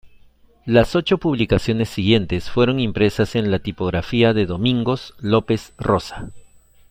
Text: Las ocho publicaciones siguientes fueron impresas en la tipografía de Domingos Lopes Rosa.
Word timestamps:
Las 0.65 0.95
ocho 0.95 1.19
publicaciones 1.19 1.89
siguientes 1.89 2.49
fueron 2.49 2.79
impresas 2.79 3.35
en 3.35 3.51
la 3.51 3.59
tipografía 3.59 4.33
de 4.33 4.47
Domingos 4.47 5.13
Lopes 5.19 5.73
Rosa. 5.77 6.31